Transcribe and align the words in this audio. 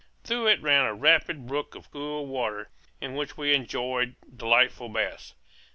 Through 0.23 0.47
it 0.47 0.63
ran 0.63 0.83
a 0.87 0.95
rapid 0.95 1.45
brook 1.45 1.75
of 1.75 1.91
cool 1.91 2.25
water, 2.25 2.71
in 2.99 3.13
which 3.13 3.37
we 3.37 3.53
enjoyed 3.53 4.15
delightful 4.35 4.89
baths. 4.89 5.35